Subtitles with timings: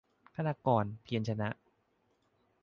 [0.35, 1.49] คณากร เพียรชนะ